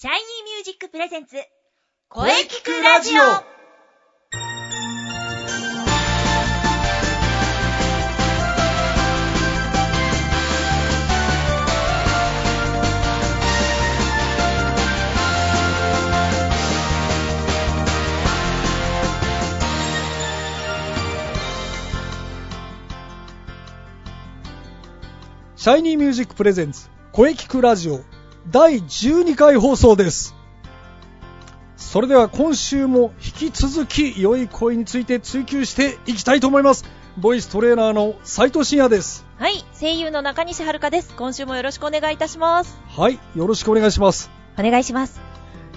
[0.00, 1.34] シャイニーミュージックプレゼンツ
[2.08, 3.22] 声聞くラジオ。
[25.56, 28.04] シャイニーミュージック presents 声キクラジオ
[28.46, 30.34] 第12回放送です。
[31.76, 36.84] それでは今週も引き続き良い声について追求していきたいと思います。
[37.16, 39.26] ボイストレーナーの斉藤慎也です。
[39.38, 41.14] はい、声優の中西遥です。
[41.16, 42.78] 今週もよろしくお願いいたします。
[42.88, 44.30] はい、よろしくお願いします。
[44.58, 45.20] お願いします。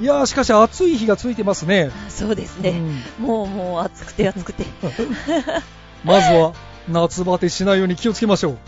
[0.00, 1.90] いやーしかし暑い日が続いてますね。
[2.08, 2.70] そうですね。
[3.18, 4.64] うんもうもう暑くて暑くて。
[6.04, 6.54] まずは
[6.88, 8.58] 夏バテしないように気をつけましょう。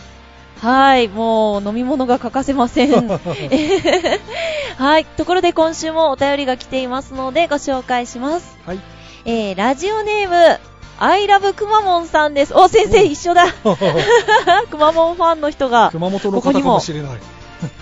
[0.62, 3.08] はい、もう飲み物が欠かせません。
[4.78, 8.56] はい、ところで今週もお便りが来ていますのでご紹介します。
[8.64, 8.80] はい。
[9.24, 10.60] えー、ラジオネーム、
[11.00, 12.54] アイラブくまモンさんです。
[12.54, 13.46] お、先生一緒だ。
[14.70, 15.90] くまモンファンの人が。
[15.90, 17.10] 熊本の方かもしれない。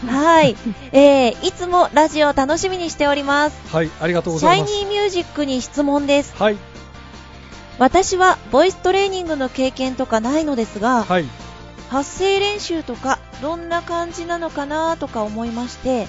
[0.08, 0.56] はい。
[0.92, 3.58] えー、いつもラジオ楽しみにしております。
[3.70, 4.72] はい、ありがとうごシャイざいます。
[4.72, 6.32] ニーミュージックに質問です。
[6.38, 6.56] はい、
[7.78, 11.26] 私はボイストレーニングの経験とかないのですが、はい。
[11.90, 16.06] 発声練習とかどんな感じなのかなとか思いまして、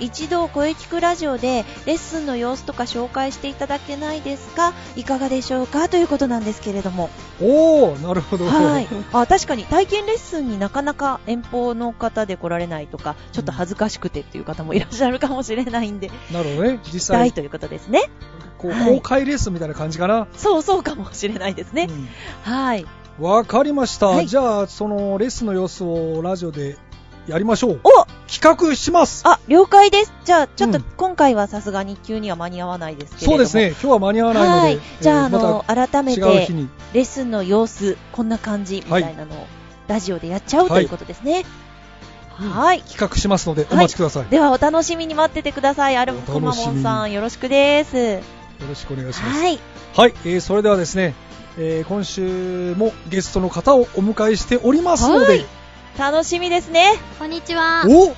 [0.00, 4.72] 一度声聞くラジオでレッスンの様子とか紹介していただけないですか？
[4.96, 5.88] いかがでしょうか？
[5.90, 7.10] ということなんですけれども。
[7.40, 8.46] おー、なるほど。
[8.46, 8.88] はい。
[9.12, 16.80] あ、確かに体験レッスンになかなか遠方の方で来られないとか、ちょっと恥ずかしくてっていう方もいらっしゃるかもしれないんで、なるほどね。
[16.84, 18.10] 実大際、ということですね。
[18.56, 20.26] こう、はい公開レッスンみたいな感じかな？
[20.34, 21.88] そうそうかもしれないですね。
[21.90, 22.08] うん
[22.50, 22.86] はい。
[23.20, 26.78] わかりました、はいじゃあそのレッスンの様子をラジオで
[27.26, 30.12] やりましょうお企画しますあ、了解です。
[30.24, 33.32] じゃあ、ちょっとうん今回はさすがに急には間に合わないですけれども。
[33.32, 34.80] そうですね今日は間に合わないので、はい。
[35.00, 39.46] じゃあ、あえーの、ま改めた違う日て、にレッスンの様子、こんな感じ、みたいなのを、
[39.86, 41.44] ラジオでやっちゃうということですね。
[42.36, 42.82] はい。
[42.82, 45.96] 企画しますのでお待ちください、では、お楽しみに待っててください。
[45.96, 47.96] アルコマモンさん、よろしくです。
[47.96, 48.20] よ
[48.66, 49.58] ろしくお願いしますはい。
[49.94, 51.14] はい、えーそれではですね、
[51.58, 55.46] えー今週もゲストの方をお迎えしておりますのではい
[55.98, 56.94] 楽しみですね。
[57.18, 57.84] こんにちは。
[57.86, 58.14] お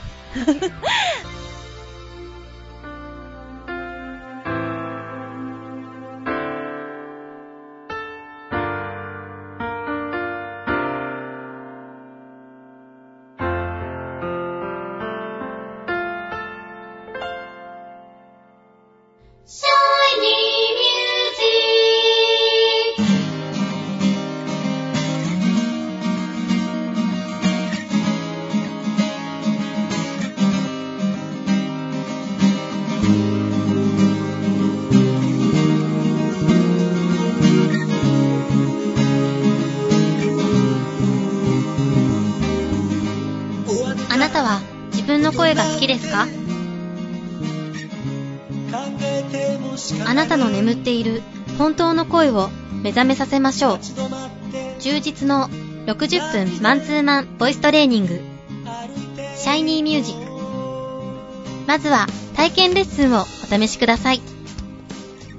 [44.11, 44.61] あなたは
[44.93, 46.27] 自分の声が好きですか？
[50.07, 51.23] あなたの眠っている
[51.59, 52.51] 本当の声を
[52.83, 53.79] 目覚めさせましょう。
[54.81, 55.49] 充実の
[55.87, 58.21] 60分マンツーマンボイストレーニング。
[59.37, 60.31] シャイニーミュージック。
[61.67, 64.21] まずは体験レッスンをお試しください。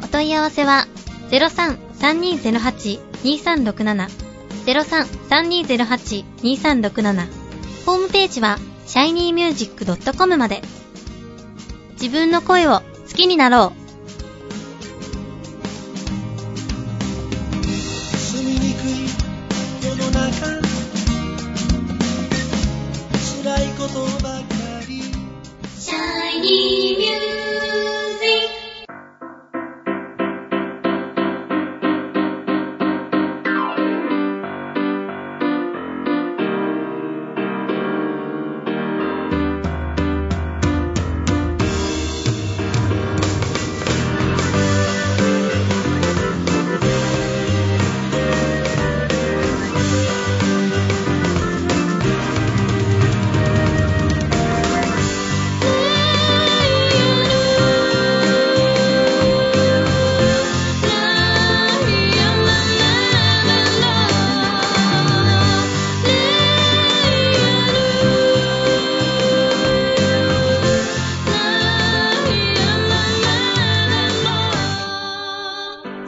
[0.03, 0.88] お問い合わせは
[1.31, 4.07] 03-3208-2367
[4.66, 7.43] 03-3208-2367
[7.86, 8.58] ホームページは
[8.88, 10.62] shinymusic.com まで。
[11.94, 12.84] 自分の声を好
[13.16, 13.84] きになろう。
[18.18, 19.08] 住みにくい
[19.86, 20.62] 世の中。
[23.44, 24.44] 辛いことばか
[24.88, 25.02] り。
[25.78, 26.83] Shiny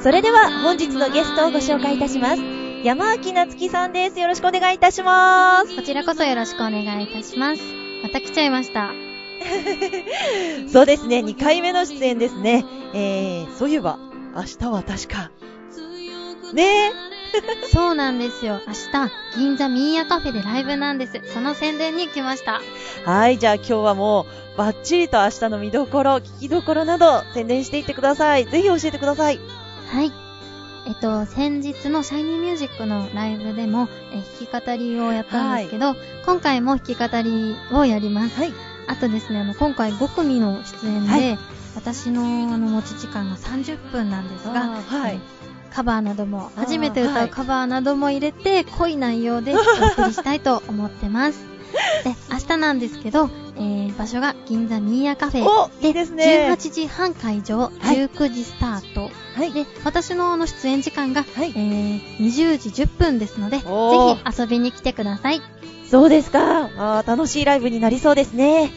[0.06, 2.42] それでは、本日のゲストをご紹介いたします。
[2.84, 4.20] 山明夏樹さんです。
[4.20, 5.76] よろしくお願いいたします。
[5.76, 7.64] こちらこそよろしくお願いいたします。
[8.04, 8.92] また来ちゃいました。
[10.72, 12.64] そうですね、2回目の出演ですね。
[12.94, 13.98] えー、そういえば、
[14.36, 15.32] 明日は確か、
[16.54, 16.92] ねえ。
[17.74, 18.62] そうなんですよ。
[18.68, 21.20] 明日、銀座ミーヤカフェでライブなんです。
[21.34, 22.62] その宣伝に来ました。
[23.06, 28.46] はい、じゃあ今日はもう、バッチリと明日の見どころ、聞きどころなど、宣伝していってください。
[28.46, 29.65] ぜひ教えてください。
[29.96, 30.12] はい。
[30.88, 35.96] えっと、先日のシャイニーミュージックのライブでも、え弾き語りをやったんですけど、
[36.26, 38.38] 今回も弾き語りをやります。
[38.38, 38.54] はい。
[38.88, 41.40] あとですね、あの、今回5組の出演で、はい
[41.76, 45.20] 私のあの持ち時間が30分なんですが、はいえ
[45.74, 51.46] カバーなども、初めて歌はいうカバーなども入れて、濃い内容でお送りしたいと思ってます。
[52.06, 55.46] で、明日なんですけど、えー、場所が銀座ミーヤカフェ。
[55.46, 59.10] おいいですね18時半会場、はい19時スタート。
[59.36, 59.52] はい。
[59.54, 65.42] で、私のあの出演時間が、はいえー、20時10分ですので、ぜひ遊びに来てください。
[65.90, 66.70] そうですか。
[66.78, 68.72] あー楽しいライブになりそうですね。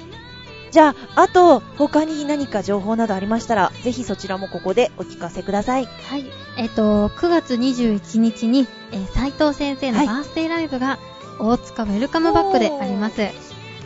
[0.70, 5.86] じゃあ、あと、他に何か情報などありましたら、ぜひそちらもここでお聞かせください。
[5.86, 6.26] はい。
[6.58, 10.98] えっ、と、9月21日に、えー、斉藤先生のはいバースデーライブが、
[11.40, 13.22] 大塚ウェルカムバックであります。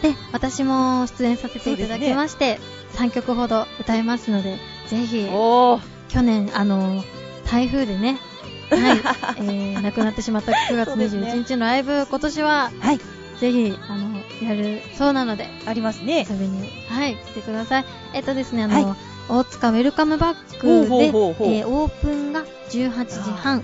[0.02, 2.58] で、私も出演させていただきまして、
[2.94, 4.58] 3曲ほど歌いますので、
[4.88, 5.28] ぜひ。
[6.08, 7.02] 去年、あの、
[7.50, 8.18] 台風でね、
[8.70, 8.98] はい、
[9.38, 13.00] えー、亡くなってしまった9月そうですね21日のライブ、今年は、はい。
[13.40, 16.26] ぜひ、あの、やるそうなので、ありますね。
[16.28, 17.84] 遊びに、はい、来てください。
[18.14, 18.96] えっとですね、あの、はい
[19.28, 23.62] 大塚ウェルカムバックで、えーオープンが18時半、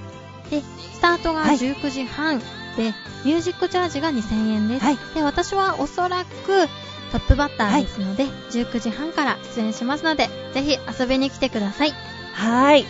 [0.50, 0.62] で、
[0.94, 2.40] スタートがはい19時半、
[2.78, 2.94] で、
[3.24, 4.84] ミュージックチャージが2000円です。
[4.84, 6.68] はいで、私はおそらく
[7.10, 11.94] トップバッターですので、19時半から出演しますので、ぜひ遊びに来てください。
[12.34, 12.86] はい。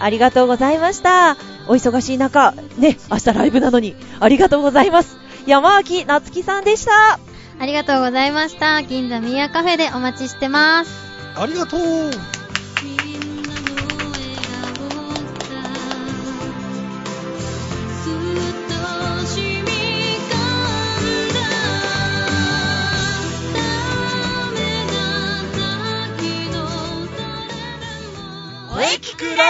[0.00, 1.36] ありがとうございました。
[1.68, 5.16] お忙しい中、ね、明日ライブなのに、ありがとうございます。
[5.46, 7.20] 山脇夏樹さんでした。
[7.60, 8.82] ありがとうございました。
[8.82, 10.90] 銀座ミヤカフェでお待ちしてます。
[11.36, 12.33] ありがとう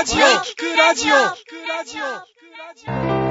[0.04, 0.26] ラジオ。
[0.26, 1.14] 聞くラジオ。
[1.14, 1.18] 聞
[1.48, 1.96] くラジ
[3.20, 3.23] オ。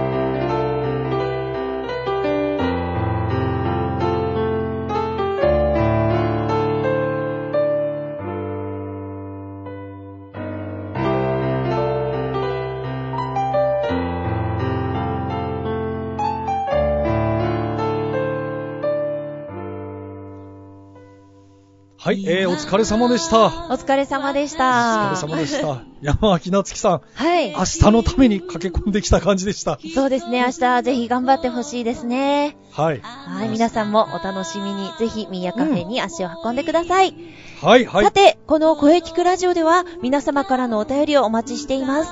[22.04, 23.46] はい、えー、お疲れ様でした。
[23.46, 25.12] おお疲れ様でした。
[25.12, 25.84] 疲れ様でした。
[26.02, 27.52] 山脇夏樹さん、はい。
[27.52, 29.80] 明日のために駆け込んできた感じでした。
[29.96, 32.58] そうですね、明日ぜひ頑張ってほしいですね。
[32.72, 33.00] はい。
[33.00, 37.16] はい、皆さんもお楽しみに、ぜひミーヤカフェに足を運んでください。
[37.62, 38.12] はい、はいさ。
[38.12, 42.12] て、この声聞くラジオでは皆様からのお便りをお待ちしています。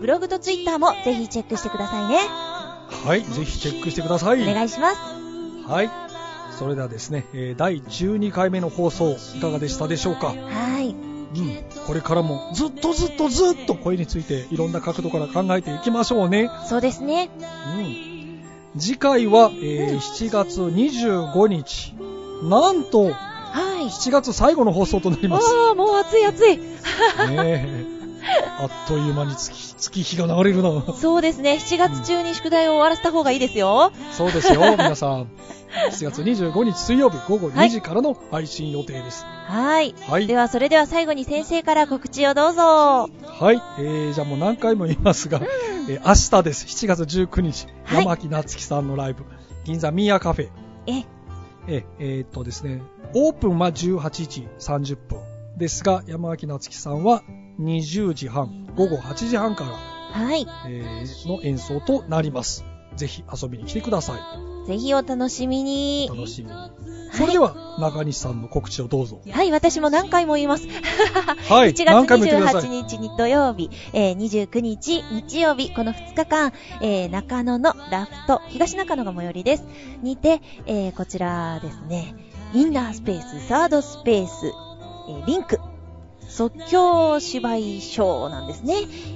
[0.00, 2.18] ブログとツイッターもぜひチェックしてくださいね。
[3.06, 4.42] はい、ぜひチェックしてください。
[4.42, 4.98] お願いします。
[5.68, 5.90] はい。
[6.58, 10.28] それではですね、えー第12回目の放送、いかがでしたでしょうか？
[10.28, 10.34] は
[10.80, 10.94] い。
[11.34, 11.84] うん。
[11.86, 16.50] これからもずっとずっとずっと声についていろんな角度から考えていきましょうね。
[16.66, 17.30] そうですね。
[17.76, 18.80] うん。
[18.80, 21.94] 次回は、えー7月25日。
[22.42, 23.10] なんと、
[23.52, 23.86] はい。
[23.86, 25.46] 7月最後の放送となります。
[25.68, 26.56] ああ、もう暑い暑い。
[26.56, 26.64] ね
[27.38, 27.79] え。
[28.58, 30.94] あっという間に月、月日が流れるな。
[30.94, 31.54] そうですね。
[31.54, 33.92] 7月中に宿題を終わらせた方がいいですよ。
[34.12, 35.28] そうですよ、 皆さん。
[35.92, 39.24] 7月25日水曜日午後2時からの配信予定です。
[39.46, 39.94] はい。
[40.08, 40.26] はい。
[40.26, 42.62] では、それでは最後に先生から告知をどうぞ。
[42.62, 43.62] はい。
[43.78, 45.40] えー、じゃあもう何回も言いますが、
[45.88, 46.66] えー明日です。
[46.66, 49.24] 7月19日、はい山木夏樹さんのライブ、
[49.64, 50.48] 銀座ミーヤカフェ。
[50.86, 51.04] え、
[51.66, 52.82] え、えーっとですね、
[53.14, 55.29] オープンは18時30分
[55.60, 57.22] ですが、山脇夏樹さんは
[57.60, 60.46] 20時半、午後8時半から、はい。
[60.66, 62.64] えーの演奏となります。
[62.96, 64.16] ぜひ遊びに来てくださ
[64.64, 64.66] い。
[64.66, 66.14] ぜひお楽しみにお。
[66.16, 66.56] 楽しみに。
[67.12, 69.20] それでは、中西さんの告知をどうぞ。
[69.30, 70.66] はい、私も何回も言います。
[71.48, 71.72] はい。
[71.74, 72.70] 1何回月も言ってください。
[72.70, 79.64] 28日に土曜日、えー29日日曜日、この2日間、えー中野のラフト、東中野が最寄りです。
[80.02, 82.14] にて、えーこちらですね、
[82.54, 84.52] インナースペース、サードスペース、
[85.18, 85.58] えーリンク、
[86.28, 88.74] 即興芝居ショーなんですね。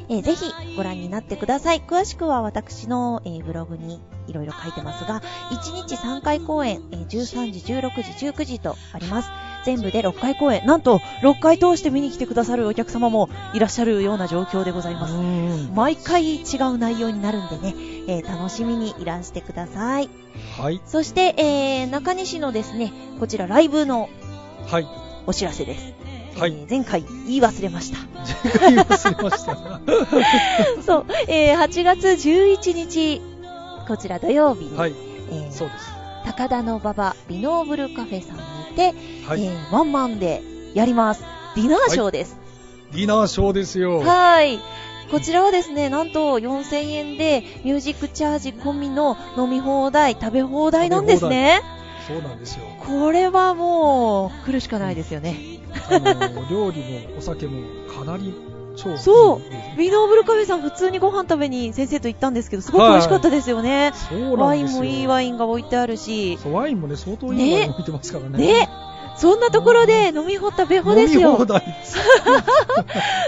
[0.08, 0.44] えーぜひ
[0.76, 1.80] ご覧になってください。
[1.80, 5.20] 詳しくは私の、えーブログにいろいろ書いてますが、
[5.50, 9.28] 1日3回公演、えー13時、16時、19時とあります。
[9.64, 10.66] 全部で6回公演。
[10.66, 15.14] なんと、6回通して見に来てくださるお客様もいらっしゃるような状況でございます。
[15.14, 17.74] うん毎回違う内容になるんでね、
[18.08, 20.10] えー楽しみにいらしてください。
[20.58, 20.80] はい。
[20.84, 24.08] そして、えー中西のですね、こちらライブの
[24.66, 24.86] はい。
[25.26, 25.94] お知らせです。
[26.38, 27.98] はいえー前回言い忘れました。
[28.60, 29.80] 言い忘れました。
[30.84, 33.22] そう、えー8月11日、
[33.86, 34.94] こちら土曜日に、はい。
[35.30, 35.90] えーそうです。
[36.24, 38.42] 高田の馬場リノーブルカフェさんに
[38.76, 38.94] て、
[39.26, 39.44] はい。
[39.44, 40.42] えーワンマンで
[40.74, 41.22] やります。
[41.54, 42.36] ディナーショーです。
[42.92, 44.00] ディナーショーですよ。
[44.00, 44.58] はい。
[45.10, 51.60] こちらはですね、なんと4000円でミュージックチャージ込みの飲み放題、食べ放題なんですね。
[52.06, 52.64] そうなんですよ。
[52.80, 55.36] これはもう、来るしかないですよね。
[55.90, 58.34] あの、料理もお酒もかなり
[58.76, 63.92] 超そうビノーブルカフェさん普通にご飯食べに先生と行ったんですけど、すごく美味しかったですよね。
[63.94, 64.40] そうなんですよ。
[64.40, 68.38] ワインもいいワインが置いてあるし、ワインもね、相当いいワイン置いてますからね。
[68.38, 68.68] ね、
[69.16, 71.38] そんなところで飲み放ったべほですよ。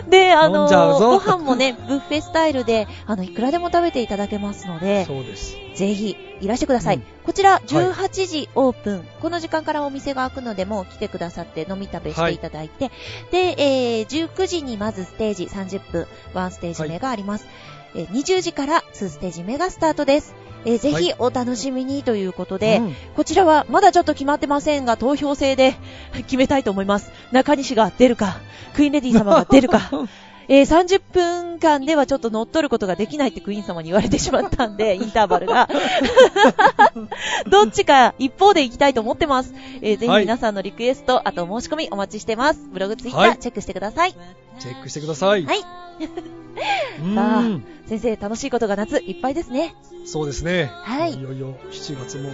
[0.08, 0.66] で、あの
[0.98, 5.56] ご飯もね、 ブッフェスタイルで、あの、いくらでも食べていただけますので、そうです。
[5.74, 6.96] ぜひ、いらしてください。
[6.96, 7.02] うん。
[7.24, 12.90] こちら、18時オープン、この時間からお店が開くので、もう来てくださって飲み食べしていただいて、
[13.30, 17.46] で、えー、19時にまずステージ30分、1ステージ目があります。
[17.94, 20.34] えー20時から2ステージ目がスタートです。
[20.66, 22.94] えーぜひお楽しみにということで、うん。
[23.14, 25.76] こちらはまだちょっと決まってませんが、投票制で
[26.12, 27.10] 決めたいと思います。
[27.32, 28.38] 中西が出るか、
[28.74, 29.90] クイーンレディ様が出るか、
[30.48, 35.68] えー30分間ではちょっと乗っ取ることができないってクイーン様に言われてしまったんで、 インターバルが。
[37.50, 39.52] どっちか一方で行きたいと思ってます。
[39.82, 42.60] えーぜひはい皆さんのリクエスト、あと申し込みお待ちしてます。
[42.72, 44.14] ブログ、ツイッタはいーチェックしてください。
[44.58, 45.44] チェックしてください。
[45.44, 45.58] はい。
[45.58, 47.64] うさあん。
[47.88, 49.74] 先生、楽しいことが夏いっぱいですね。
[50.04, 50.70] そうですね。
[50.72, 52.30] はいいよいよ7月も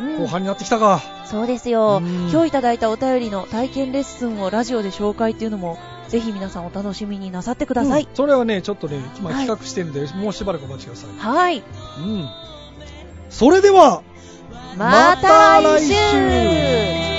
[0.00, 1.00] うん後半になってきたか。
[1.24, 2.00] そうですよ。
[2.02, 8.08] うん今日いただいたお便りの体験レッスンをラジオで紹介っていうのも、ぜひ皆さんお楽しみになさってくださいうん。
[8.14, 11.10] それはね、ちょっとね、今はい企画してるんで、もうしばらくお待ちください。
[11.18, 11.58] はい。
[11.58, 12.28] うん。
[13.30, 14.02] それでは、
[14.76, 17.15] また来週